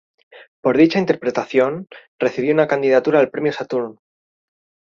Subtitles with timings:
[0.63, 3.99] Por dicha interpretación, recibió una candidatura al premio Saturn.